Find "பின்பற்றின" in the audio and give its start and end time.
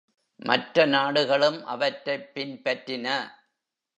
2.33-3.07